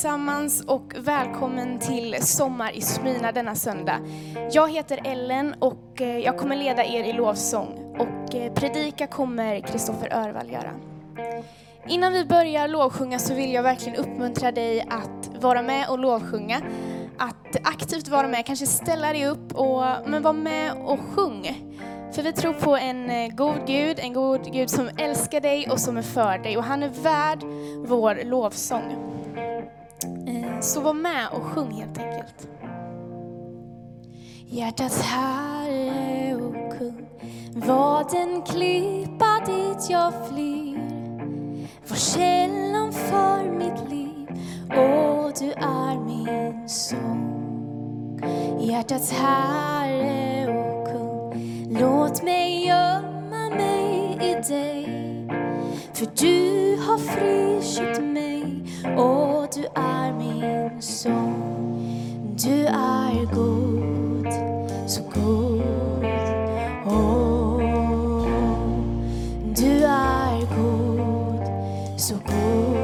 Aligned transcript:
allesammans 0.00 0.64
och 0.66 0.92
välkommen 0.98 1.78
till 1.78 2.16
Sommar 2.20 2.72
i 2.72 2.80
Smyna 2.80 3.32
denna 3.32 3.54
söndag. 3.54 4.00
Jag 4.52 4.70
heter 4.70 5.00
Ellen 5.04 5.54
och 5.58 6.00
eh, 6.00 6.18
jag 6.18 6.38
kommer 6.38 6.56
leda 6.56 6.84
er 6.84 7.04
i 7.04 7.12
lovsång 7.12 7.96
och 7.98 8.34
eh, 8.34 8.52
predika 8.52 9.06
kommer 9.06 9.60
Kristoffer 9.60 10.14
Örvall 10.14 10.50
göra. 10.50 10.72
Innan 11.88 12.12
vi 12.12 12.24
börjar 12.24 12.68
lovsjunga 12.68 13.18
så 13.18 13.34
vill 13.34 13.52
jag 13.52 13.62
verkligen 13.62 13.98
uppmuntra 13.98 14.52
dig 14.52 14.80
att 14.80 15.42
vara 15.42 15.62
med 15.62 15.88
och 15.88 15.98
lovsjunga. 15.98 16.60
Att 17.18 17.56
aktivt 17.64 18.08
vara 18.08 18.28
med, 18.28 18.46
kanske 18.46 18.66
ställa 18.66 19.12
dig 19.12 19.26
upp 19.26 19.52
och 19.54 19.82
men 20.06 20.22
var 20.22 20.32
med 20.32 20.72
och 20.72 20.98
sjung. 21.14 21.66
För 22.12 22.22
vi 22.22 22.32
tror 22.32 22.52
på 22.52 22.76
en 22.76 23.10
eh, 23.10 23.28
god 23.28 23.66
Gud, 23.66 23.98
en 23.98 24.12
god 24.12 24.52
Gud 24.52 24.70
som 24.70 24.90
älskar 24.96 25.40
dig 25.40 25.70
och 25.70 25.80
som 25.80 25.96
är 25.96 26.02
för 26.02 26.38
dig 26.38 26.56
och 26.56 26.64
han 26.64 26.82
är 26.82 26.88
värd 26.88 27.44
vår 27.86 28.24
lovsång. 28.24 29.10
Eh, 30.04 30.60
så 30.60 30.80
var 30.80 30.94
med 30.94 31.28
och 31.32 31.42
sjung 31.42 31.72
helt 31.72 31.98
enkelt. 31.98 32.48
Hjärtats 34.46 35.02
Herre 35.02 36.34
och 36.34 36.78
kung, 36.78 37.08
var 37.54 38.10
den 38.12 38.42
klippa 38.42 39.40
dit 39.46 39.90
jag 39.90 40.12
flyr, 40.28 40.78
var 41.88 41.96
källan 41.96 42.92
för 42.92 43.50
mitt 43.50 43.90
liv 43.90 44.28
och 44.68 45.32
du 45.38 45.52
är 45.52 46.04
min 46.04 46.68
sång. 46.68 48.20
Hjärtats 48.60 49.12
Herre 49.12 50.58
och 50.58 50.86
kung, 50.86 51.68
låt 51.80 52.22
mig 52.22 52.66
gömma 52.66 53.48
mig 53.56 54.18
i 54.20 54.34
dig, 54.48 54.86
för 55.92 56.06
du 56.16 56.76
har 56.82 56.98
friköpt 56.98 58.02
mig 58.02 58.29
och 58.84 59.48
du 59.54 59.64
är 59.74 60.12
min 60.12 60.82
sång. 60.82 61.60
Du 62.36 62.66
är 62.66 63.34
god, 63.34 64.32
så 64.86 65.02
god. 65.02 65.62
Åh, 66.86 67.60
du 69.56 69.84
är 69.84 70.40
god, 70.40 71.46
så 72.00 72.14
god. 72.14 72.76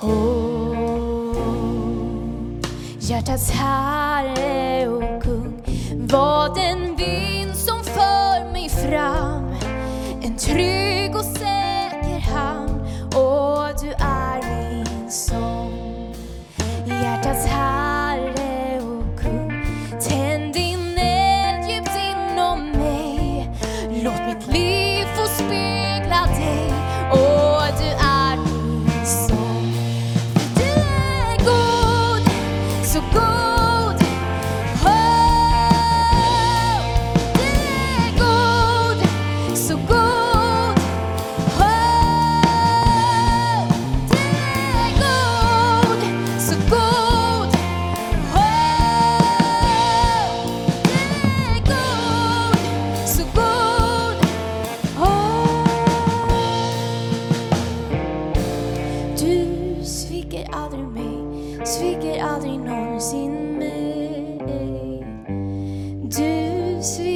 Åh, 0.00 1.36
hjärtats 2.98 3.50
Herre 3.50 4.88
och 4.88 5.22
kung 5.22 5.62
var 5.92 6.54
den 6.54 6.96
vind 6.96 7.56
som 7.56 7.84
för 7.84 8.52
mig 8.52 8.68
fram 8.68 9.54
en 10.22 10.36
trygg 10.36 10.81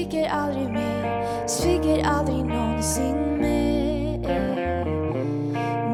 sviker 0.06 0.28
aldrig 0.30 0.68
mig, 0.72 1.26
sviker 1.46 2.04
aldrig 2.04 2.44
någonsin 2.44 3.16
mig. 3.40 4.20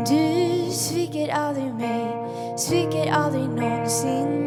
Du 0.07 0.71
sviker 0.71 1.29
aldrig 1.33 1.75
mig, 1.75 2.07
sviker 2.57 3.13
aldrig 3.13 3.49
någonsin 3.49 4.29
mig. 4.29 4.42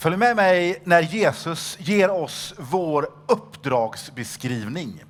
Följ 0.00 0.16
med 0.16 0.36
mig 0.36 0.82
när 0.84 1.02
Jesus 1.02 1.76
ger 1.80 2.10
oss 2.10 2.54
vår 2.58 3.12
uppdragsbeskrivning. 3.28 5.04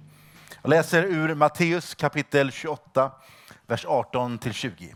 Jag 0.62 0.70
läser 0.70 1.02
ur 1.02 1.34
Matteus 1.34 1.94
kapitel 1.94 2.50
28, 2.52 3.12
vers 3.66 3.86
18-20. 3.86 4.94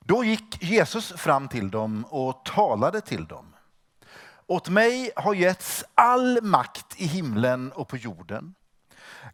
Då 0.00 0.24
gick 0.24 0.62
Jesus 0.62 1.12
fram 1.12 1.48
till 1.48 1.70
dem 1.70 2.04
och 2.10 2.44
talade 2.44 3.00
till 3.00 3.26
dem. 3.26 3.54
Åt 4.46 4.68
mig 4.68 5.10
har 5.16 5.34
getts 5.34 5.84
all 5.94 6.42
makt 6.42 6.94
i 6.96 7.06
himlen 7.06 7.72
och 7.72 7.88
på 7.88 7.96
jorden. 7.96 8.54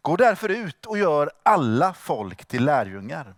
Gå 0.01 0.15
därför 0.15 0.49
ut 0.49 0.85
och 0.85 0.97
gör 0.97 1.31
alla 1.43 1.93
folk 1.93 2.45
till 2.45 2.65
lärjungar. 2.65 3.35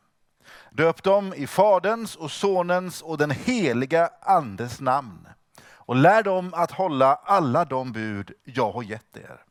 Döp 0.69 1.03
dem 1.03 1.33
i 1.33 1.47
Faderns 1.47 2.15
och 2.15 2.31
Sonens 2.31 3.01
och 3.01 3.17
den 3.17 3.31
heliga 3.31 4.09
Andes 4.21 4.79
namn 4.79 5.27
och 5.89 5.95
lär 5.95 6.23
dem 6.23 6.53
att 6.53 6.71
hålla 6.71 7.15
alla 7.15 7.65
de 7.65 7.91
bud 7.91 8.31
jag 8.43 8.71
har 8.71 8.83
gett 8.83 9.17
er. 9.17 9.43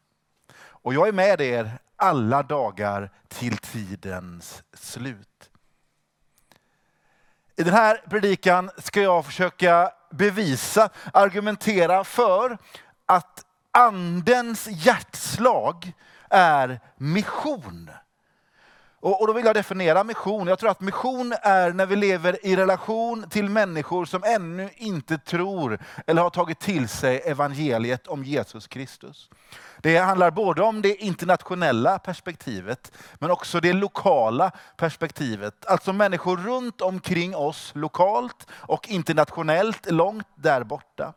Och 0.58 0.94
jag 0.94 1.08
är 1.08 1.12
med 1.12 1.40
er 1.40 1.78
alla 1.96 2.42
dagar 2.42 3.10
till 3.28 3.56
tidens 3.56 4.62
slut. 4.72 5.50
I 7.56 7.62
den 7.62 7.74
här 7.74 8.02
predikan 8.10 8.70
ska 8.78 9.02
jag 9.02 9.26
försöka 9.26 9.90
bevisa, 10.10 10.88
argumentera 11.12 12.04
för 12.04 12.58
att 13.06 13.44
andens 13.70 14.66
hjärtslag 14.66 15.92
är 16.30 16.80
mission. 16.96 17.90
Och, 19.00 19.20
och 19.20 19.26
då 19.26 19.32
vill 19.32 19.44
jag 19.44 19.54
definiera 19.54 20.04
mission. 20.04 20.46
Jag 20.46 20.58
tror 20.58 20.70
att 20.70 20.80
mission 20.80 21.34
är 21.42 21.72
när 21.72 21.86
vi 21.86 21.96
lever 21.96 22.46
i 22.46 22.56
relation 22.56 23.30
till 23.30 23.48
människor 23.48 24.04
som 24.04 24.24
ännu 24.24 24.70
inte 24.76 25.18
tror 25.18 25.78
eller 26.06 26.22
har 26.22 26.30
tagit 26.30 26.60
till 26.60 26.88
sig 26.88 27.22
evangeliet 27.24 28.06
om 28.06 28.24
Jesus 28.24 28.66
Kristus. 28.66 29.30
Det 29.80 29.96
handlar 29.96 30.30
både 30.30 30.62
om 30.62 30.82
det 30.82 30.94
internationella 30.94 31.98
perspektivet 31.98 32.92
men 33.18 33.30
också 33.30 33.60
det 33.60 33.72
lokala 33.72 34.50
perspektivet. 34.76 35.66
Alltså 35.66 35.92
människor 35.92 36.36
runt 36.36 36.80
omkring 36.80 37.36
oss 37.36 37.72
lokalt 37.74 38.46
och 38.50 38.88
internationellt 38.88 39.90
långt 39.90 40.28
där 40.34 40.64
borta. 40.64 41.12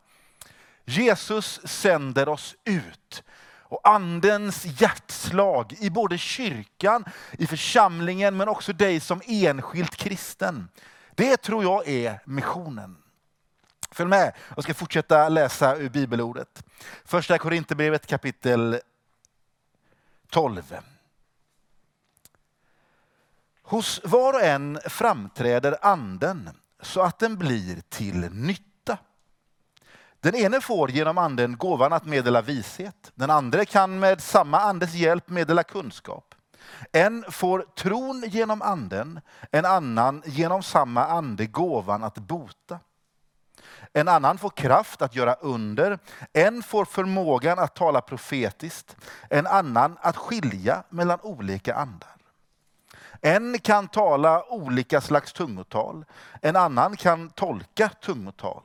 Jesus 0.84 1.60
sänder 1.64 2.28
oss 2.28 2.54
ut 2.64 3.22
och 3.72 3.88
andens 3.88 4.64
hjärtslag 4.80 5.72
i 5.80 5.90
både 5.90 6.18
kyrkan, 6.18 7.04
i 7.32 7.46
församlingen 7.46 8.36
men 8.36 8.48
också 8.48 8.72
dig 8.72 9.00
som 9.00 9.22
enskilt 9.26 9.96
kristen. 9.96 10.68
Det 11.14 11.36
tror 11.36 11.64
jag 11.64 11.88
är 11.88 12.20
missionen. 12.24 12.96
Följ 13.90 14.08
med, 14.10 14.34
jag 14.54 14.64
ska 14.64 14.74
fortsätta 14.74 15.28
läsa 15.28 15.76
ur 15.76 15.88
bibelordet. 15.88 16.64
Första 17.04 17.38
Korinthierbrevet 17.38 18.06
kapitel 18.06 18.80
12. 20.30 20.76
Hos 23.62 24.00
var 24.04 24.32
och 24.32 24.42
en 24.42 24.80
framträder 24.86 25.76
anden 25.82 26.50
så 26.80 27.00
att 27.00 27.18
den 27.18 27.38
blir 27.38 27.82
till 27.88 28.30
nytta. 28.32 28.71
Den 30.22 30.34
ene 30.34 30.60
får 30.60 30.90
genom 30.90 31.18
anden 31.18 31.56
gåvan 31.56 31.92
att 31.92 32.04
meddela 32.04 32.42
vishet. 32.42 33.12
Den 33.14 33.30
andra 33.30 33.64
kan 33.64 33.98
med 33.98 34.20
samma 34.20 34.60
andes 34.60 34.94
hjälp 34.94 35.28
meddela 35.28 35.62
kunskap. 35.62 36.34
En 36.92 37.24
får 37.28 37.66
tron 37.76 38.24
genom 38.26 38.62
anden, 38.62 39.20
en 39.50 39.64
annan 39.64 40.22
genom 40.26 40.62
samma 40.62 41.06
ande 41.06 41.46
gåvan 41.46 42.04
att 42.04 42.18
bota. 42.18 42.78
En 43.92 44.08
annan 44.08 44.38
får 44.38 44.50
kraft 44.50 45.02
att 45.02 45.14
göra 45.16 45.34
under, 45.34 45.98
en 46.32 46.62
får 46.62 46.84
förmågan 46.84 47.58
att 47.58 47.74
tala 47.74 48.00
profetiskt, 48.00 48.96
en 49.30 49.46
annan 49.46 49.98
att 50.00 50.16
skilja 50.16 50.82
mellan 50.88 51.18
olika 51.22 51.74
andar. 51.74 52.16
En 53.20 53.58
kan 53.58 53.88
tala 53.88 54.44
olika 54.44 55.00
slags 55.00 55.32
tungotal, 55.32 56.04
en 56.40 56.56
annan 56.56 56.96
kan 56.96 57.30
tolka 57.30 57.88
tungotal. 57.88 58.62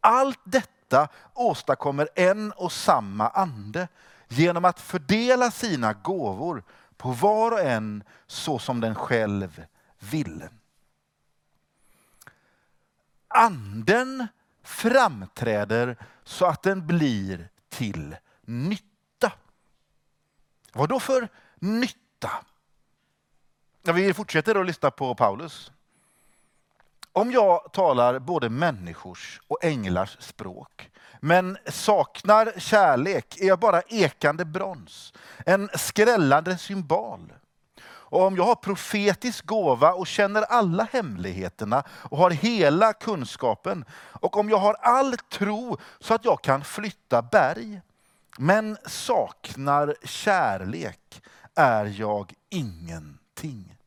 Allt 0.00 0.40
detta 0.44 1.08
åstadkommer 1.34 2.08
en 2.14 2.52
och 2.52 2.72
samma 2.72 3.28
ande 3.28 3.88
genom 4.28 4.64
att 4.64 4.80
fördela 4.80 5.50
sina 5.50 5.92
gåvor 5.92 6.62
på 6.96 7.10
var 7.10 7.52
och 7.52 7.60
en 7.60 8.04
så 8.26 8.58
som 8.58 8.80
den 8.80 8.94
själv 8.94 9.64
vill. 9.98 10.48
Anden 13.28 14.26
framträder 14.62 15.96
så 16.24 16.46
att 16.46 16.62
den 16.62 16.86
blir 16.86 17.48
till 17.68 18.16
nytta. 18.40 19.32
Vad 20.72 20.88
då 20.88 21.00
för 21.00 21.28
nytta? 21.54 22.30
Ja, 23.82 23.92
vi 23.92 24.14
fortsätter 24.14 24.60
att 24.60 24.66
lyssna 24.66 24.90
på 24.90 25.14
Paulus. 25.14 25.72
Om 27.18 27.32
jag 27.32 27.72
talar 27.72 28.18
både 28.18 28.48
människors 28.48 29.40
och 29.48 29.64
änglars 29.64 30.16
språk 30.20 30.90
men 31.20 31.58
saknar 31.66 32.52
kärlek 32.56 33.40
är 33.40 33.46
jag 33.46 33.58
bara 33.58 33.82
ekande 33.82 34.44
brons, 34.44 35.12
en 35.46 35.68
skrällande 35.74 36.58
symbol. 36.58 37.32
Och 37.84 38.22
om 38.22 38.36
jag 38.36 38.44
har 38.44 38.54
profetisk 38.54 39.46
gåva 39.46 39.92
och 39.92 40.06
känner 40.06 40.42
alla 40.42 40.88
hemligheterna 40.92 41.84
och 41.90 42.18
har 42.18 42.30
hela 42.30 42.92
kunskapen 42.92 43.84
och 43.94 44.36
om 44.36 44.48
jag 44.48 44.58
har 44.58 44.74
all 44.74 45.16
tro 45.16 45.76
så 46.00 46.14
att 46.14 46.24
jag 46.24 46.42
kan 46.42 46.64
flytta 46.64 47.22
berg 47.22 47.80
men 48.38 48.76
saknar 48.86 49.94
kärlek 50.04 51.22
är 51.54 51.84
jag 51.86 52.32
ingenting. 52.50 53.77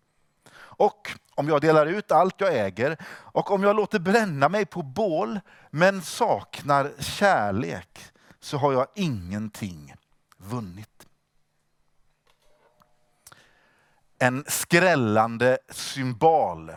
Och 0.81 1.11
om 1.35 1.47
jag 1.47 1.61
delar 1.61 1.85
ut 1.85 2.11
allt 2.11 2.41
jag 2.41 2.55
äger 2.57 2.97
och 3.11 3.51
om 3.51 3.63
jag 3.63 3.75
låter 3.75 3.99
bränna 3.99 4.49
mig 4.49 4.65
på 4.65 4.81
bål 4.81 5.39
men 5.69 6.01
saknar 6.01 6.91
kärlek 6.99 7.99
så 8.39 8.57
har 8.57 8.73
jag 8.73 8.87
ingenting 8.95 9.95
vunnit. 10.37 11.07
En 14.19 14.43
skrällande 14.47 15.57
symbol. 15.69 16.71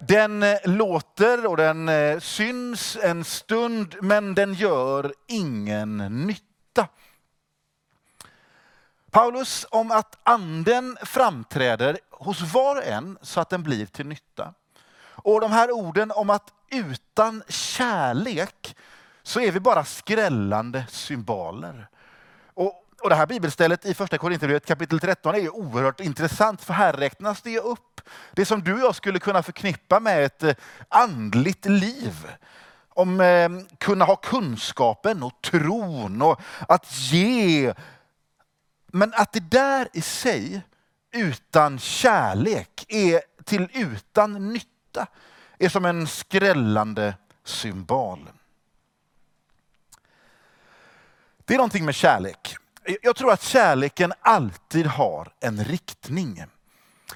Den 0.00 0.44
låter 0.64 1.46
och 1.46 1.56
den 1.56 1.88
eh, 1.88 2.18
syns 2.18 2.98
en 3.02 3.24
stund 3.24 3.96
men 4.00 4.34
den 4.34 4.54
gör 4.54 5.14
ingen 5.26 6.26
nytta. 6.26 6.88
Paulus 9.10 9.66
om 9.70 9.90
att 9.90 10.18
anden 10.22 10.98
framträder 11.02 11.98
hos 12.10 12.40
var 12.40 12.76
och 12.76 12.84
en 12.84 13.18
så 13.22 13.40
att 13.40 13.50
den 13.50 13.62
blir 13.62 13.86
till 13.86 14.06
nytta. 14.06 14.54
Och 15.00 15.40
de 15.40 15.52
här 15.52 15.70
orden 15.70 16.10
om 16.10 16.30
att 16.30 16.52
utan 16.70 17.42
kärlek 17.48 18.76
så 19.22 19.40
är 19.40 19.52
vi 19.52 19.60
bara 19.60 19.84
skrällande 19.84 20.86
symboler. 20.88 21.88
Och, 22.54 22.84
och 23.02 23.08
det 23.08 23.14
här 23.14 23.26
bibelstället 23.26 23.86
i 23.86 23.94
första 23.94 24.18
Korinthierbrevet 24.18 24.66
kapitel 24.66 25.00
13 25.00 25.34
är 25.34 25.54
oerhört 25.54 26.00
intressant 26.00 26.64
för 26.64 26.74
här 26.74 26.92
räknas 26.92 27.42
det 27.42 27.58
upp 27.58 28.00
det 28.32 28.44
som 28.44 28.62
du 28.62 28.72
och 28.72 28.80
jag 28.80 28.94
skulle 28.94 29.18
kunna 29.18 29.42
förknippa 29.42 30.00
med 30.00 30.24
ett 30.24 30.42
eh, 30.42 30.54
andligt 30.88 31.64
liv 31.64 32.26
om 32.88 33.20
eh, 33.20 33.48
kunna 33.78 34.04
ha 34.04 34.16
kunskapen 34.16 35.22
och 35.22 35.42
tron 35.42 36.22
och 36.22 36.40
att 36.68 36.98
ge 36.98 37.74
men 38.92 39.14
att 39.14 39.32
det 39.32 39.50
där 39.50 39.88
i 39.92 40.00
sig, 40.00 40.62
utan 41.12 41.78
kärlek, 41.78 42.84
är 42.88 43.20
till 43.44 43.68
utan 43.74 44.52
nytta, 44.52 45.06
är 45.58 45.68
som 45.68 45.84
en 45.84 46.06
skrällande 46.06 47.14
symbol. 47.44 48.30
Det 51.44 51.54
är 51.54 51.58
någonting 51.58 51.84
med 51.84 51.94
kärlek. 51.94 52.56
Jag 53.02 53.16
tror 53.16 53.32
att 53.32 53.42
kärleken 53.42 54.12
alltid 54.20 54.86
har 54.86 55.32
en 55.40 55.64
riktning. 55.64 56.44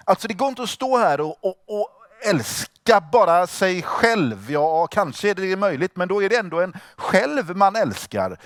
Alltså 0.04 0.28
det 0.28 0.34
går 0.34 0.48
inte 0.48 0.62
att 0.62 0.70
stå 0.70 0.98
här 0.98 1.20
och, 1.20 1.44
och, 1.44 1.56
och 1.66 1.88
älska 2.24 3.00
bara 3.12 3.46
sig 3.46 3.82
själv. 3.82 4.50
Ja, 4.50 4.86
kanske 4.86 5.30
är 5.30 5.34
det 5.34 5.56
möjligt, 5.56 5.96
men 5.96 6.08
då 6.08 6.22
är 6.22 6.28
det 6.28 6.36
ändå 6.36 6.60
en 6.60 6.76
själv 6.96 7.56
man 7.56 7.76
älskar. 7.76 8.38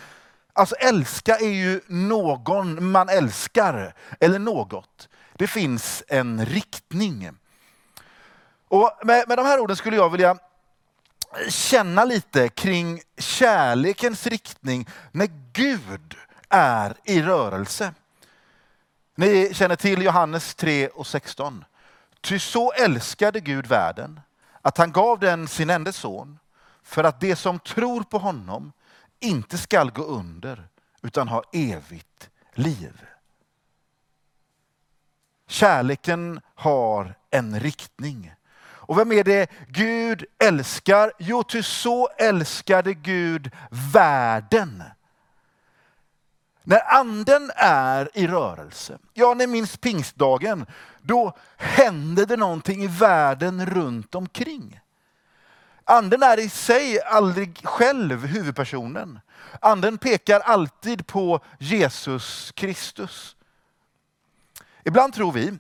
Alltså 0.57 0.75
älska 0.75 1.37
är 1.37 1.49
ju 1.49 1.81
någon 1.87 2.91
man 2.91 3.09
älskar, 3.09 3.95
eller 4.21 4.39
något. 4.39 5.09
Det 5.35 5.47
finns 5.47 6.03
en 6.09 6.47
riktning. 6.47 7.31
Och 8.69 8.93
med, 9.03 9.29
med 9.29 9.39
de 9.39 9.47
här 9.47 9.61
orden 9.61 9.77
skulle 9.77 9.97
jag 9.97 10.11
vilja 10.11 10.39
känna 11.49 12.05
lite 12.05 12.49
kring 12.49 13.01
kärlekens 13.19 14.27
riktning 14.27 14.89
när 15.13 15.29
Gud 15.53 16.15
är 16.49 16.95
i 17.05 17.23
rörelse. 17.23 17.95
Ni 19.15 19.55
känner 19.55 19.77
till 19.77 20.03
Johannes 20.03 20.55
3 20.55 20.89
och 20.89 21.07
16. 21.07 21.65
Ty 22.21 22.39
så 22.39 22.73
älskade 22.73 23.41
Gud 23.41 23.67
världen 23.67 24.21
att 24.63 24.79
han 24.79 24.93
gav 24.93 25.19
den 25.19 25.49
sin 25.49 25.71
enda 25.71 25.93
son 25.93 26.39
för 26.83 27.05
att 27.05 27.21
det 27.21 27.37
som 27.37 27.59
tror 27.59 28.03
på 28.03 28.19
honom 28.19 28.73
inte 29.21 29.59
skall 29.59 29.91
gå 29.91 30.03
under 30.03 30.69
utan 31.03 31.29
ha 31.29 31.43
evigt 31.53 32.31
liv. 32.55 33.07
Kärleken 35.49 36.41
har 36.55 37.15
en 37.31 37.61
riktning. 37.61 38.35
Och 38.59 38.99
vem 38.99 39.13
är 39.13 39.25
det 39.25 39.51
Gud 39.69 40.25
älskar? 40.39 41.13
Jo, 41.19 41.43
ty 41.43 41.63
så 41.63 42.09
älskade 42.09 42.95
Gud 42.95 43.51
världen. 43.93 44.83
När 46.63 46.95
anden 46.95 47.51
är 47.57 48.11
i 48.15 48.27
rörelse, 48.27 48.99
ja 49.15 49.35
ni 49.35 49.47
minns 49.47 49.77
pingstdagen, 49.77 50.67
då 51.03 51.37
händer 51.57 52.27
det 52.27 52.37
någonting 52.37 52.83
i 52.83 52.87
världen 52.87 53.67
runt 53.67 54.15
omkring. 54.15 54.81
Anden 55.89 56.23
är 56.23 56.39
i 56.39 56.49
sig 56.49 57.03
aldrig 57.03 57.61
själv 57.65 58.27
huvudpersonen. 58.27 59.21
Anden 59.61 59.99
pekar 59.99 60.41
alltid 60.41 61.07
på 61.07 61.41
Jesus 61.59 62.53
Kristus. 62.57 63.37
Ibland 64.85 65.15
tror 65.15 65.33
vi, 65.33 65.59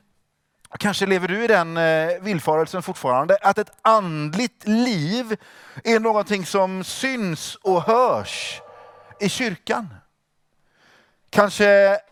kanske 0.78 1.06
lever 1.06 1.28
du 1.28 1.44
i 1.44 1.46
den 1.46 1.76
eh, 1.76 2.10
villfarelsen 2.20 2.82
fortfarande, 2.82 3.38
att 3.42 3.58
ett 3.58 3.70
andligt 3.82 4.68
liv 4.68 5.36
är 5.84 6.00
någonting 6.00 6.46
som 6.46 6.84
syns 6.84 7.54
och 7.54 7.82
hörs 7.82 8.60
i 9.20 9.28
kyrkan. 9.28 9.94
Kanske 11.30 11.66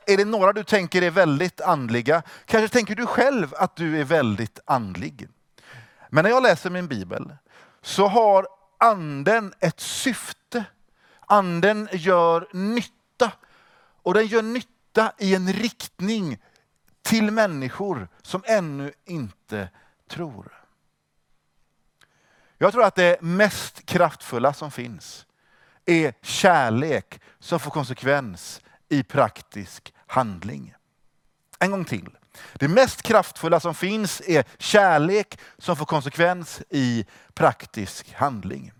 är 0.06 0.16
det 0.16 0.24
några 0.24 0.52
du 0.52 0.64
tänker 0.64 1.02
är 1.02 1.10
väldigt 1.10 1.60
andliga. 1.60 2.22
Kanske 2.46 2.68
tänker 2.68 2.94
du 2.94 3.06
själv 3.06 3.54
att 3.56 3.76
du 3.76 4.00
är 4.00 4.04
väldigt 4.04 4.60
andlig. 4.64 5.28
Men 6.08 6.22
när 6.22 6.30
jag 6.30 6.42
läser 6.42 6.70
min 6.70 6.88
bibel 6.88 7.32
så 7.84 8.06
har 8.06 8.46
anden 8.78 9.54
ett 9.60 9.80
syfte. 9.80 10.64
Anden 11.20 11.88
gör 11.92 12.48
nytta. 12.52 13.32
Och 14.02 14.14
den 14.14 14.26
gör 14.26 14.42
nytta 14.42 15.12
i 15.18 15.34
en 15.34 15.52
riktning 15.52 16.38
till 17.02 17.30
människor 17.30 18.08
som 18.22 18.42
ännu 18.46 18.92
inte 19.04 19.68
tror. 20.08 20.64
Jag 22.58 22.72
tror 22.72 22.84
att 22.84 22.94
det 22.94 23.22
mest 23.22 23.86
kraftfulla 23.86 24.52
som 24.52 24.70
finns 24.70 25.26
är 25.84 26.14
kärlek 26.22 27.20
som 27.38 27.60
får 27.60 27.70
konsekvens 27.70 28.60
i 28.88 29.02
praktisk 29.02 29.94
handling. 30.06 30.74
En 31.58 31.70
gång 31.70 31.84
till. 31.84 32.10
Det 32.52 32.68
mest 32.68 33.02
kraftfulla 33.02 33.60
som 33.60 33.74
finns 33.74 34.22
är 34.26 34.44
kärlek 34.58 35.38
som 35.58 35.76
får 35.76 35.86
konsekvens 35.86 36.62
i 36.70 37.06
praktisk 37.34 38.14
handling. 38.14 38.72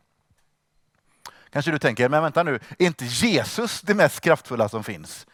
Kanske 1.50 1.70
du 1.70 1.78
tänker, 1.78 2.08
men 2.08 2.22
vänta 2.22 2.42
nu, 2.42 2.60
är 2.78 2.86
inte 2.86 3.04
Jesus 3.04 3.80
det 3.80 3.94
mest 3.94 4.20
kraftfulla 4.20 4.68
som 4.68 4.84
finns? 4.84 5.26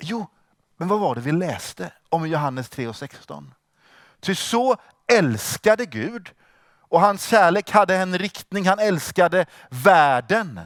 Jo, 0.00 0.26
men 0.76 0.88
vad 0.88 1.00
var 1.00 1.14
det 1.14 1.20
vi 1.20 1.32
läste 1.32 1.92
om 2.08 2.24
i 2.24 2.28
Johannes 2.28 2.68
3 2.68 2.88
och 2.88 2.96
16? 2.96 3.54
Ty 4.20 4.34
så 4.34 4.76
älskade 5.12 5.86
Gud 5.86 6.30
och 6.88 7.00
hans 7.00 7.26
kärlek 7.26 7.70
hade 7.70 7.96
en 7.96 8.18
riktning, 8.18 8.66
han 8.66 8.78
älskade 8.78 9.46
världen. 9.70 10.60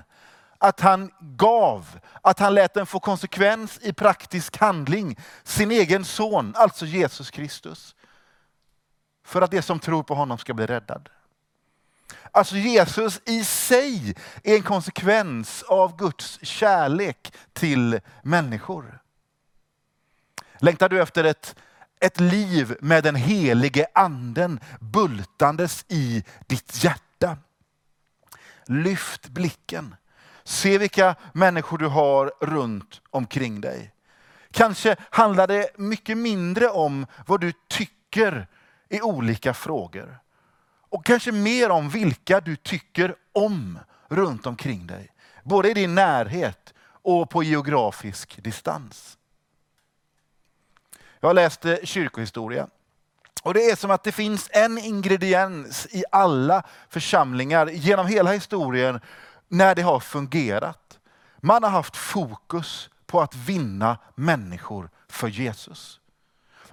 Att 0.62 0.80
han 0.80 1.10
gav, 1.20 2.00
att 2.20 2.38
han 2.38 2.54
lät 2.54 2.74
den 2.74 2.86
få 2.86 3.00
konsekvens 3.00 3.78
i 3.82 3.92
praktisk 3.92 4.56
handling. 4.56 5.18
Sin 5.42 5.70
egen 5.70 6.04
son, 6.04 6.52
alltså 6.56 6.86
Jesus 6.86 7.30
Kristus. 7.30 7.94
För 9.24 9.42
att 9.42 9.50
de 9.50 9.62
som 9.62 9.80
tror 9.80 10.02
på 10.02 10.14
honom 10.14 10.38
ska 10.38 10.54
bli 10.54 10.66
räddad. 10.66 11.08
Alltså 12.30 12.56
Jesus 12.56 13.20
i 13.24 13.44
sig 13.44 14.14
är 14.42 14.56
en 14.56 14.62
konsekvens 14.62 15.62
av 15.62 15.96
Guds 15.96 16.38
kärlek 16.42 17.32
till 17.52 18.00
människor. 18.22 19.00
Längtar 20.58 20.88
du 20.88 21.02
efter 21.02 21.24
ett, 21.24 21.56
ett 22.00 22.20
liv 22.20 22.76
med 22.80 23.04
den 23.04 23.16
helige 23.16 23.86
anden 23.94 24.60
bultandes 24.80 25.84
i 25.88 26.24
ditt 26.46 26.84
hjärta? 26.84 27.36
Lyft 28.66 29.28
blicken. 29.28 29.94
Se 30.44 30.78
vilka 30.78 31.14
människor 31.32 31.78
du 31.78 31.86
har 31.86 32.32
runt 32.40 33.00
omkring 33.10 33.60
dig. 33.60 33.92
Kanske 34.50 34.96
handlar 35.10 35.46
det 35.46 35.78
mycket 35.78 36.18
mindre 36.18 36.68
om 36.68 37.06
vad 37.26 37.40
du 37.40 37.52
tycker 37.68 38.46
i 38.88 39.00
olika 39.00 39.54
frågor. 39.54 40.18
Och 40.88 41.04
kanske 41.04 41.32
mer 41.32 41.70
om 41.70 41.88
vilka 41.88 42.40
du 42.40 42.56
tycker 42.56 43.14
om 43.32 43.78
runt 44.08 44.46
omkring 44.46 44.86
dig. 44.86 45.08
Både 45.42 45.70
i 45.70 45.74
din 45.74 45.94
närhet 45.94 46.74
och 47.02 47.30
på 47.30 47.42
geografisk 47.42 48.42
distans. 48.42 49.18
Jag 51.20 51.34
läste 51.34 51.76
eh, 51.76 51.84
kyrkohistoria. 51.84 52.68
Och 53.42 53.54
det 53.54 53.70
är 53.70 53.76
som 53.76 53.90
att 53.90 54.04
det 54.04 54.12
finns 54.12 54.50
en 54.52 54.78
ingrediens 54.78 55.86
i 55.90 56.04
alla 56.12 56.62
församlingar 56.88 57.66
genom 57.66 58.06
hela 58.06 58.32
historien 58.32 59.00
när 59.52 59.74
det 59.74 59.82
har 59.82 60.00
fungerat. 60.00 60.98
Man 61.40 61.62
har 61.62 61.70
haft 61.70 61.96
fokus 61.96 62.90
på 63.06 63.20
att 63.20 63.34
vinna 63.34 63.98
människor 64.14 64.90
för 65.08 65.28
Jesus. 65.28 66.00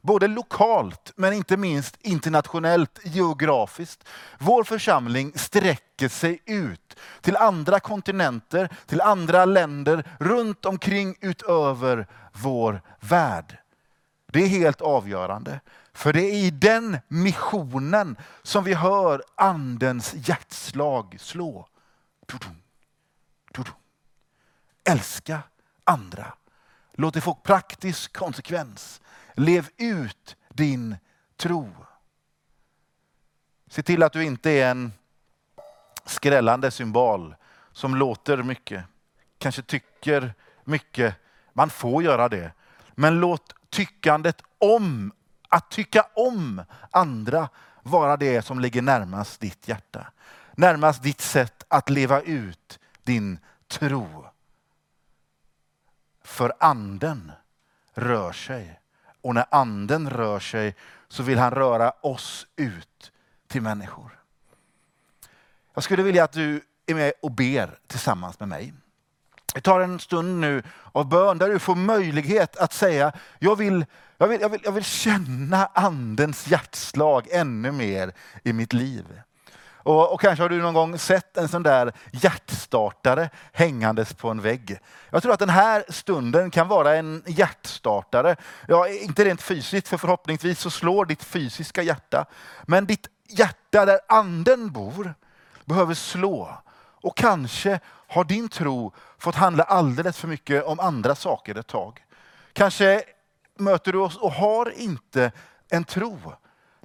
Både 0.01 0.27
lokalt 0.27 1.13
men 1.15 1.33
inte 1.33 1.57
minst 1.57 1.97
internationellt 2.01 2.99
geografiskt. 3.03 4.03
Vår 4.39 4.63
församling 4.63 5.31
sträcker 5.35 6.09
sig 6.09 6.39
ut 6.45 6.97
till 7.21 7.37
andra 7.37 7.79
kontinenter, 7.79 8.69
till 8.85 9.01
andra 9.01 9.45
länder 9.45 10.03
runt 10.19 10.65
omkring 10.65 11.15
utöver 11.21 12.07
vår 12.33 12.81
värld. 12.99 13.57
Det 14.31 14.39
är 14.39 14.47
helt 14.47 14.81
avgörande. 14.81 15.59
För 15.93 16.13
det 16.13 16.21
är 16.21 16.33
i 16.33 16.51
den 16.51 16.97
missionen 17.07 18.17
som 18.43 18.63
vi 18.63 18.73
hör 18.73 19.23
andens 19.35 20.13
hjärtslag 20.13 21.15
slå. 21.19 21.67
Älska 24.89 25.39
andra. 25.83 26.33
Låt 26.93 27.13
det 27.13 27.21
få 27.21 27.33
praktisk 27.33 28.17
konsekvens. 28.17 29.01
Lev 29.33 29.69
ut 29.77 30.35
din 30.49 30.95
tro. 31.37 31.75
Se 33.67 33.83
till 33.83 34.03
att 34.03 34.13
du 34.13 34.23
inte 34.23 34.51
är 34.51 34.71
en 34.71 34.93
skrällande 36.05 36.71
symbol 36.71 37.35
som 37.71 37.95
låter 37.95 38.43
mycket, 38.43 38.85
kanske 39.37 39.61
tycker 39.61 40.33
mycket. 40.63 41.15
Man 41.53 41.69
får 41.69 42.03
göra 42.03 42.29
det. 42.29 42.51
Men 42.91 43.19
låt 43.19 43.53
tyckandet 43.69 44.41
om, 44.57 45.11
att 45.49 45.71
tycka 45.71 46.05
om 46.13 46.63
andra 46.91 47.49
vara 47.83 48.17
det 48.17 48.41
som 48.41 48.59
ligger 48.59 48.81
närmast 48.81 49.39
ditt 49.39 49.67
hjärta. 49.67 50.11
Närmast 50.55 51.03
ditt 51.03 51.21
sätt 51.21 51.63
att 51.67 51.89
leva 51.89 52.21
ut 52.21 52.79
din 53.03 53.39
tro. 53.67 54.29
För 56.29 56.53
anden 56.59 57.31
rör 57.93 58.31
sig. 58.31 58.79
Och 59.21 59.35
när 59.35 59.45
anden 59.51 60.09
rör 60.09 60.39
sig 60.39 60.75
så 61.07 61.23
vill 61.23 61.37
han 61.37 61.51
röra 61.51 61.91
oss 62.01 62.47
ut 62.55 63.11
till 63.47 63.61
människor. 63.61 64.19
Jag 65.73 65.83
skulle 65.83 66.03
vilja 66.03 66.23
att 66.23 66.31
du 66.31 66.61
är 66.85 66.95
med 66.95 67.13
och 67.21 67.31
ber 67.31 67.79
tillsammans 67.87 68.39
med 68.39 68.49
mig. 68.49 68.73
Vi 69.55 69.61
tar 69.61 69.79
en 69.79 69.99
stund 69.99 70.39
nu 70.39 70.63
av 70.91 71.09
bön 71.09 71.37
där 71.37 71.49
du 71.49 71.59
får 71.59 71.75
möjlighet 71.75 72.57
att 72.57 72.73
säga, 72.73 73.11
jag 73.39 73.55
vill, 73.55 73.85
jag 74.17 74.27
vill, 74.27 74.41
jag 74.41 74.49
vill, 74.49 74.61
jag 74.63 74.71
vill 74.71 74.83
känna 74.83 75.65
andens 75.65 76.47
hjärtslag 76.47 77.27
ännu 77.31 77.71
mer 77.71 78.13
i 78.43 78.53
mitt 78.53 78.73
liv. 78.73 79.21
Och, 79.89 80.13
och, 80.13 80.21
kanske 80.21 80.43
har 80.43 80.49
du 80.49 80.61
någon 80.61 80.73
gång 80.73 80.97
sett 80.97 81.37
en 81.37 81.47
sån 81.47 81.63
där 81.63 81.93
hjärtstartare 82.11 83.29
hängandes 83.53 84.13
på 84.13 84.29
en 84.29 84.41
vägg. 84.41 84.79
Jag 85.09 85.23
tror 85.23 85.33
att 85.33 85.39
den 85.39 85.49
här 85.49 85.83
stunden 85.89 86.51
kan 86.51 86.67
vara 86.67 86.95
en 86.95 87.23
hjärtstartare. 87.25 88.35
Ja, 88.67 88.87
inte 88.87 89.25
rent 89.25 89.41
fysiskt, 89.41 89.87
för 89.87 89.97
förhoppningsvis 89.97 90.59
så 90.59 90.69
slår 90.69 91.05
ditt 91.05 91.23
fysiska 91.23 91.81
hjärta. 91.81 92.25
Men 92.63 92.85
ditt 92.85 93.07
hjärta 93.27 93.85
där 93.85 93.99
anden 94.07 94.71
bor 94.71 95.13
behöver 95.65 95.93
slå. 95.93 96.57
Och 97.01 97.17
kanske 97.17 97.79
har 98.07 98.23
din 98.23 98.49
tro 98.49 98.93
fått 99.17 99.35
handla 99.35 99.63
alldeles 99.63 100.17
för 100.17 100.27
mycket 100.27 100.63
om 100.63 100.79
andra 100.79 101.15
saker 101.15 101.57
ett 101.57 101.67
tag. 101.67 102.05
Kanske 102.53 103.03
möter 103.59 103.91
du 103.91 103.99
oss 103.99 104.17
och 104.17 104.31
har 104.31 104.73
inte 104.75 105.31
en 105.69 105.83
tro. 105.83 106.19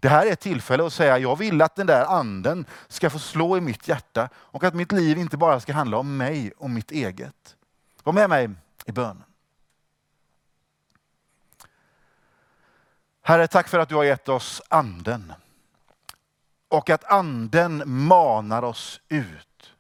Det 0.04 0.11
här 0.11 0.26
är 0.26 0.32
ett 0.32 0.40
tillfälle 0.40 0.87
att 0.87 0.92
säga, 0.92 1.18
jag 1.18 1.37
vill 1.37 1.62
att 1.62 1.76
den 1.76 1.87
där 1.87 2.04
anden 2.04 2.66
ska 2.88 3.11
få 3.11 3.18
slå 3.18 3.56
i 3.56 3.61
mitt 3.61 3.88
hjärta 3.88 4.28
och 4.37 4.64
att 4.64 4.75
mitt 4.75 4.92
liv 4.92 5.18
inte 5.18 5.37
bara 5.37 5.61
ska 5.61 5.73
handla 5.73 5.96
om 5.96 6.16
mig 6.16 6.52
och 6.56 6.70
mitt 6.70 6.90
eget. 6.90 7.56
Var 8.02 8.12
med 8.12 8.30
mig 8.30 8.50
i 8.87 8.92
bönen. 8.92 9.25
Herre, 13.23 13.46
tack 13.46 13.68
för 13.68 13.78
att 13.78 13.88
du 13.88 13.94
har 13.94 14.04
gett 14.04 14.28
oss 14.28 14.62
anden. 14.68 15.32
Och 16.68 16.90
att 16.90 17.04
anden 17.04 17.82
manar 17.87 18.62
oss 18.62 19.00
ut. 19.08 19.75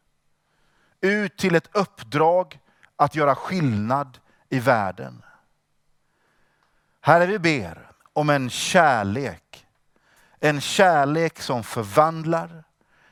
Ut 1.00 1.38
till 1.38 1.54
ett 1.54 1.76
uppdrag 1.76 2.58
att 2.96 3.14
göra 3.14 3.34
skillnad 3.34 4.18
i 4.48 4.60
världen. 4.60 5.22
Herre, 7.00 7.26
vi 7.26 7.38
ber 7.38 7.90
om 8.12 8.30
en 8.30 8.50
kärlek 8.50 9.63
en 10.44 10.60
kärlek 10.60 11.40
som 11.40 11.64
förvandlar 11.64 12.64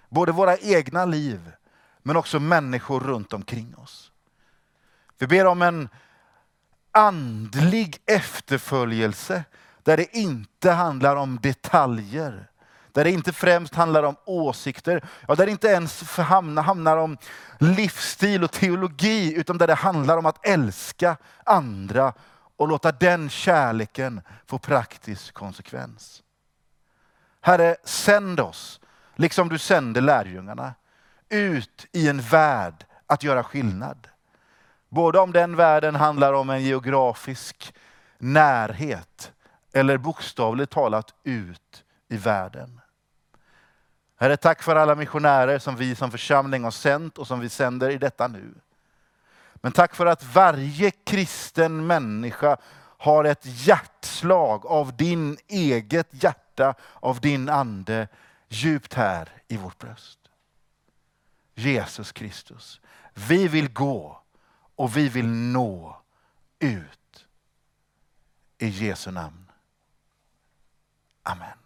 både 0.09 0.33
våra 0.33 0.57
egna 0.57 1.05
liv 1.05 1.53
men 2.03 2.17
också 2.17 2.41
människor 2.41 3.01
runt 3.01 3.33
omkring 3.33 3.75
oss. 3.77 4.13
Vi 5.19 5.27
ber 5.27 5.47
om 5.47 5.63
en 5.63 5.89
andlig 6.91 7.99
efterföljelse 8.07 9.45
där 9.83 9.97
det 9.97 10.17
inte 10.17 10.71
handlar 10.71 11.17
om 11.17 11.39
detaljer. 11.43 12.51
Där 12.93 13.05
det 13.05 13.11
inte 13.11 13.33
främst 13.33 13.75
handlar 13.75 14.03
om 14.03 14.17
åsikter, 14.25 15.05
ja, 15.29 15.35
där 15.35 15.47
det 15.47 15.53
inte 15.53 15.69
ens 15.69 16.17
hamnar 16.19 16.97
om 16.97 17.17
livsstil 17.59 18.45
och 18.45 18.53
teologi, 18.53 19.35
utan 19.35 19.59
där 19.59 19.67
det 19.67 19.75
handlar 19.75 20.19
om 20.19 20.27
att 20.27 20.47
älska 20.47 21.17
andra 21.45 22.13
och 22.57 22.69
låta 22.69 22.93
den 22.93 23.31
kärleken 23.31 24.21
få 24.47 24.59
praktisk 24.59 25.35
konsekvens. 25.35 26.23
Herre, 27.45 27.77
sänd 27.85 28.41
oss, 28.41 28.81
liksom 29.17 29.49
du 29.49 29.59
sände 29.59 30.01
lärjungarna, 30.01 30.75
ut 31.29 31.87
i 31.93 32.09
en 32.09 32.21
värld 32.21 32.85
att 33.07 33.23
göra 33.23 33.43
skillnad. 33.43 34.09
Både 34.89 35.19
om 35.19 35.33
den 35.33 35.57
världen 35.57 35.95
handlar 35.95 36.33
om 36.33 36.51
en 36.51 36.63
geografisk 36.63 37.75
närhet 38.19 39.33
eller 39.73 39.97
bokstavligt 39.97 40.73
talat 40.73 41.15
ut 41.25 41.85
i 42.09 42.17
världen. 42.17 42.81
Herre, 44.17 44.37
tack 44.37 44.63
för 44.63 44.77
alla 44.77 44.95
missionärer 44.95 45.59
som 45.59 45.77
vi 45.77 45.95
som 45.95 46.11
församling 46.11 46.65
har 46.65 46.71
sänt 46.71 47.19
och 47.19 47.27
som 47.27 47.41
vi 47.41 47.49
sänder 47.49 47.91
i 47.91 47.99
detta 47.99 48.29
nu. 48.29 48.55
Men 49.55 49.73
tack 49.73 49.95
för 49.95 50.07
att 50.07 50.35
varje 50.35 50.91
kristen 50.91 51.87
människa 51.87 52.57
har 52.99 53.25
ett 53.25 53.43
hjärta 53.43 53.92
utslag 54.23 54.67
av 54.67 54.97
din 54.97 55.39
eget 55.49 56.09
hjärta, 56.11 56.75
av 57.01 57.21
din 57.21 57.49
ande 57.49 58.09
djupt 58.49 58.95
här 58.95 59.43
i 59.49 59.57
vårt 59.57 59.79
bröst. 59.79 60.19
Jesus 61.55 62.13
Kristus. 62.13 62.81
Vi 63.15 63.49
vill 63.49 63.73
gå 63.73 64.23
och 64.77 64.97
vi 64.97 65.09
vill 65.09 65.29
nå 65.29 66.01
ut. 66.59 67.27
I 68.59 68.69
Jesu 68.69 69.11
namn. 69.11 69.53
Amen. 71.23 71.62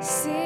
See 0.00 0.37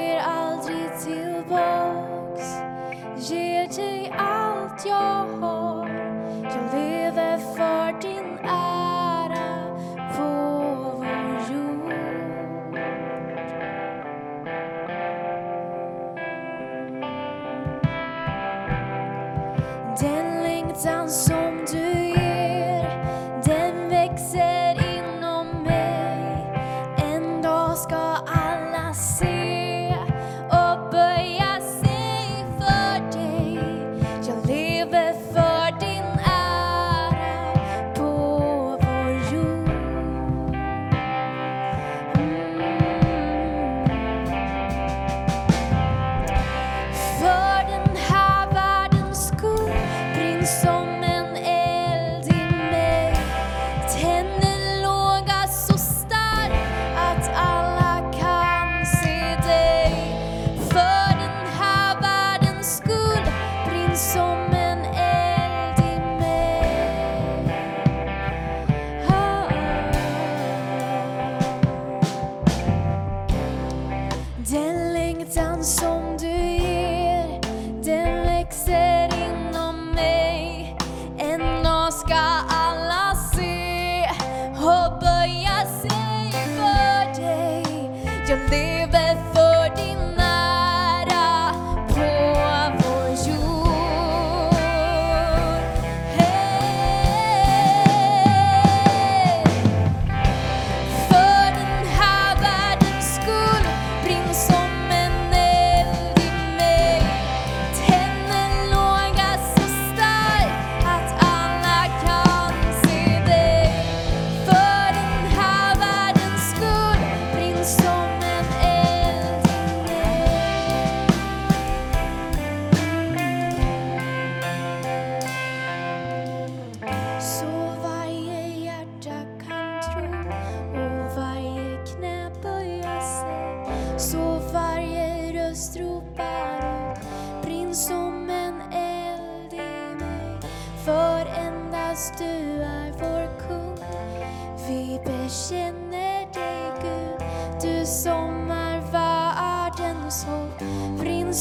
Brinn 150.98 151.32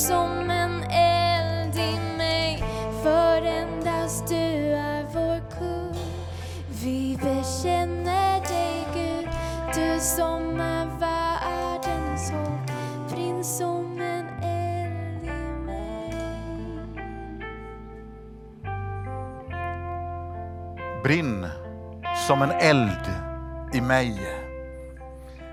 som 22.32 22.42
en 22.42 22.52
eld 22.52 23.12
i 23.74 23.82
mig. 23.82 24.20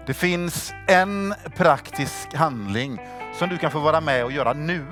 Det 0.06 0.14
finns 0.14 0.72
en 0.86 1.34
praktisk 1.56 2.34
handling 2.34 3.00
som 3.38 3.48
du 3.48 3.58
kan 3.58 3.70
få 3.70 3.78
vara 3.78 4.00
med 4.00 4.24
och 4.24 4.32
göra 4.32 4.52
nu. 4.52 4.84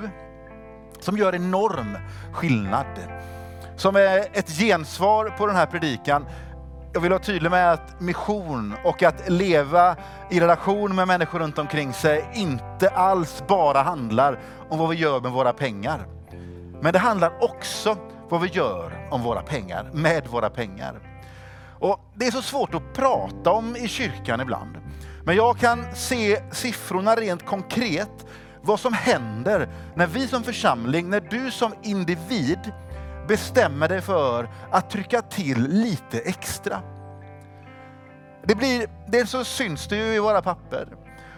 Som 0.99 1.17
gör 1.17 1.35
enorm 1.35 1.97
skillnad. 2.33 2.85
Som 3.75 3.95
är 3.95 4.25
ett 4.33 4.49
gensvar 4.49 5.33
på 5.37 5.47
den 5.47 5.55
här 5.55 5.65
predikan. 5.65 6.25
Jag 6.93 7.01
vill 7.01 7.11
vara 7.11 7.23
tydlig 7.23 7.51
med 7.51 7.71
att 7.71 8.01
mission 8.01 8.73
och 8.83 9.03
att 9.03 9.29
leva 9.29 9.95
i 10.29 10.39
relation 10.39 10.95
med 10.95 11.07
människor 11.07 11.39
runt 11.39 11.57
omkring 11.57 11.93
sig 11.93 12.29
inte 12.33 12.89
alls 12.89 13.43
bara 13.47 13.81
handlar 13.81 14.39
om 14.69 14.79
vad 14.79 14.89
vi 14.89 14.95
gör 14.95 15.19
med 15.19 15.31
våra 15.31 15.53
pengar. 15.53 16.07
Men 16.81 16.93
det 16.93 16.99
handlar 16.99 17.43
också 17.43 17.97
vad 18.29 18.41
vi 18.41 18.47
gör 18.47 19.07
om 19.11 19.21
våra 19.21 19.41
pengar, 19.41 19.89
med 19.93 20.27
våra 20.27 20.49
pengar. 20.49 21.06
Och 21.79 21.99
Det 22.15 22.27
är 22.27 22.31
så 22.31 22.41
svårt 22.41 22.75
att 22.75 22.93
prata 22.93 23.51
om 23.51 23.75
i 23.75 23.87
kyrkan 23.87 24.41
ibland. 24.41 24.77
Men 25.23 25.35
jag 25.35 25.57
kan 25.57 25.95
se 25.95 26.41
siffrorna 26.51 27.15
rent 27.15 27.45
konkret, 27.45 28.25
vad 28.61 28.79
som 28.79 28.93
händer 28.93 29.69
när 29.95 30.07
vi 30.07 30.27
som 30.27 30.43
församling, 30.43 31.09
när 31.09 31.21
du 31.21 31.51
som 31.51 31.73
individ 31.83 32.73
bestämmer 33.27 33.89
dig 33.89 34.01
för 34.01 34.49
att 34.71 34.89
trycka 34.89 35.21
till 35.21 35.67
lite 35.67 36.19
extra. 36.19 36.81
Det 38.43 38.55
blir, 38.55 38.87
dels 39.07 39.29
så 39.29 39.43
syns 39.43 39.87
det 39.87 39.97
ju 39.97 40.15
i 40.15 40.19
våra 40.19 40.41
papper 40.41 40.87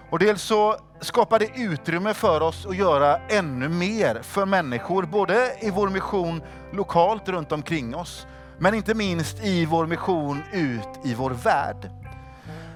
och 0.09 0.19
dels 0.19 0.41
så 0.41 0.75
skapar 1.01 1.39
det 1.39 1.49
utrymme 1.55 2.13
för 2.13 2.41
oss 2.41 2.65
att 2.65 2.77
göra 2.77 3.17
ännu 3.17 3.69
mer 3.69 4.19
för 4.21 4.45
människor, 4.45 5.03
både 5.03 5.55
i 5.59 5.69
vår 5.69 5.89
mission 5.89 6.41
lokalt 6.71 7.29
runt 7.29 7.51
omkring 7.51 7.95
oss, 7.95 8.27
men 8.59 8.73
inte 8.73 8.93
minst 8.93 9.43
i 9.43 9.65
vår 9.65 9.85
mission 9.85 10.43
ut 10.53 10.89
i 11.03 11.13
vår 11.13 11.31
värld. 11.31 11.91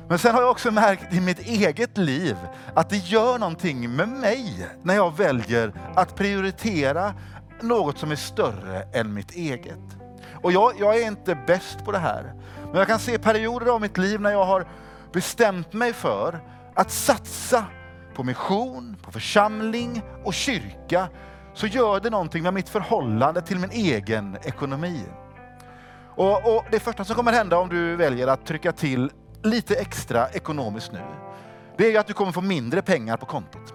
Men 0.07 0.19
sen 0.19 0.35
har 0.35 0.41
jag 0.41 0.51
också 0.51 0.71
märkt 0.71 1.13
i 1.13 1.21
mitt 1.21 1.39
eget 1.39 1.97
liv 1.97 2.35
att 2.73 2.89
det 2.89 2.97
gör 2.97 3.39
någonting 3.39 3.95
med 3.95 4.09
mig 4.09 4.67
när 4.83 4.95
jag 4.95 5.17
väljer 5.17 5.73
att 5.95 6.15
prioritera 6.15 7.13
något 7.61 7.97
som 7.97 8.11
är 8.11 8.15
större 8.15 8.81
än 8.93 9.13
mitt 9.13 9.31
eget. 9.31 9.79
Och 10.43 10.51
jag, 10.51 10.73
jag 10.79 10.97
är 10.97 11.07
inte 11.07 11.37
bäst 11.47 11.85
på 11.85 11.91
det 11.91 11.97
här. 11.97 12.33
Men 12.63 12.75
jag 12.75 12.87
kan 12.87 12.99
se 12.99 13.17
perioder 13.17 13.65
av 13.65 13.81
mitt 13.81 13.97
liv 13.97 14.21
när 14.21 14.31
jag 14.31 14.45
har 14.45 14.67
bestämt 15.13 15.73
mig 15.73 15.93
för 15.93 16.39
att 16.75 16.91
satsa 16.91 17.65
på 18.15 18.23
mission, 18.23 18.97
på 19.01 19.11
församling 19.11 20.01
och 20.23 20.33
kyrka 20.33 21.09
så 21.53 21.67
gör 21.67 21.99
det 21.99 22.09
någonting 22.09 22.43
med 22.43 22.53
mitt 22.53 22.69
förhållande 22.69 23.41
till 23.41 23.59
min 23.59 23.71
egen 23.71 24.37
ekonomi. 24.43 25.03
Och, 26.15 26.55
och 26.55 26.65
det 26.71 26.79
första 26.79 27.05
som 27.05 27.15
kommer 27.15 27.31
hända 27.33 27.57
om 27.57 27.69
du 27.69 27.95
väljer 27.95 28.27
att 28.27 28.45
trycka 28.45 28.71
till 28.71 29.11
lite 29.43 29.75
extra 29.75 30.29
ekonomiskt 30.29 30.91
nu, 30.91 31.01
det 31.77 31.85
är 31.85 31.91
ju 31.91 31.97
att 31.97 32.07
du 32.07 32.13
kommer 32.13 32.31
få 32.31 32.41
mindre 32.41 32.81
pengar 32.81 33.17
på 33.17 33.25
kontot. 33.25 33.73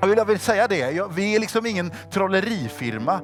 Jag 0.00 0.08
vill, 0.08 0.18
jag 0.18 0.24
vill 0.24 0.38
säga 0.38 0.68
det, 0.68 0.78
jag, 0.78 1.12
vi 1.14 1.34
är 1.34 1.40
liksom 1.40 1.66
ingen 1.66 1.92
trollerifirma. 2.10 3.20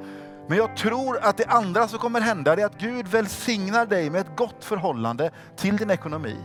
Men 0.48 0.58
jag 0.58 0.76
tror 0.76 1.18
att 1.22 1.36
det 1.36 1.46
andra 1.46 1.88
som 1.88 1.98
kommer 1.98 2.20
hända 2.20 2.52
är 2.52 2.66
att 2.66 2.78
Gud 2.78 3.06
välsignar 3.06 3.86
dig 3.86 4.10
med 4.10 4.20
ett 4.20 4.36
gott 4.36 4.64
förhållande 4.64 5.30
till 5.56 5.76
din 5.76 5.90
ekonomi. 5.90 6.36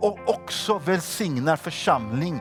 Och 0.00 0.18
också 0.26 0.78
välsignar 0.78 1.56
församling, 1.56 2.40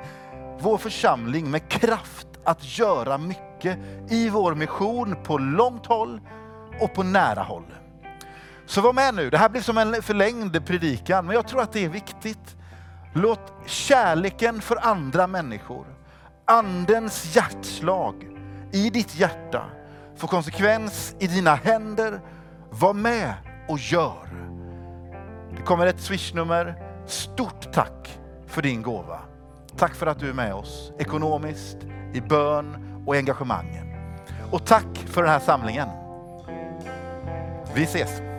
vår 0.60 0.78
församling 0.78 1.52
med 1.52 1.70
kraft 1.70 2.28
att 2.44 2.80
göra 2.80 3.18
mycket 3.18 3.78
i 4.10 4.30
vår 4.30 4.56
mission 4.56 5.16
på 5.24 5.38
långt 5.38 5.86
håll 5.86 6.22
och 6.80 6.94
på 6.94 7.04
nära 7.04 7.44
håll. 7.44 7.66
Så 8.66 8.82
var 8.82 8.94
med 8.94 9.16
nu, 9.16 9.30
det 9.30 9.38
här 9.38 9.50
blir 9.50 9.62
som 9.62 9.78
en 9.78 10.02
förlängd 10.02 10.66
predikan, 10.66 11.26
men 11.26 11.36
jag 11.36 11.48
tror 11.48 11.62
att 11.62 11.74
det 11.74 11.86
är 11.86 11.90
viktigt. 11.90 12.56
Låt 13.14 13.54
kärleken 13.66 14.62
för 14.62 14.88
andra 14.88 15.28
människor, 15.28 15.86
andens 16.46 17.36
hjärtslag 17.36 18.28
i 18.72 18.90
ditt 18.90 19.16
hjärta 19.16 19.70
få 20.18 20.28
konsekvens 20.28 21.16
i 21.20 21.28
dina 21.28 21.56
händer. 21.56 22.22
Var 22.70 22.94
med 22.94 23.34
och 23.68 23.80
gör. 23.80 24.30
Det 25.56 25.62
kommer 25.62 25.88
ett 25.88 26.02
swishnummer. 26.02 26.76
Stort 27.08 27.74
tack 27.74 28.20
för 28.48 28.62
din 28.62 28.82
gåva. 28.82 29.20
Tack 29.78 29.96
för 29.96 30.08
att 30.08 30.20
du 30.20 30.30
är 30.30 30.34
med 30.34 30.54
oss 30.54 30.92
ekonomiskt, 31.00 31.78
i 32.14 32.22
bön 32.22 33.04
och 33.06 33.16
engagemangen. 33.16 33.88
Och 34.52 34.66
tack 34.66 35.06
för 35.06 35.22
den 35.22 35.32
här 35.32 35.40
samlingen. 35.40 35.90
Vi 37.74 37.84
ses! 37.84 38.33